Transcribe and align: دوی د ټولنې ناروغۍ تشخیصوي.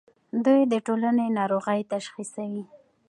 دوی 0.45 0.61
د 0.71 0.73
ټولنې 0.85 1.25
ناروغۍ 1.37 1.81
تشخیصوي. 1.93 2.63